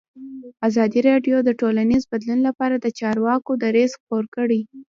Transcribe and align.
ازادي 0.67 0.99
راډیو 1.09 1.37
د 1.43 1.49
ټولنیز 1.59 2.03
بدلون 2.11 2.39
لپاره 2.47 2.75
د 2.79 2.87
چارواکو 2.99 3.51
دریځ 3.63 3.91
خپور 4.01 4.23
کړی. 4.35 4.61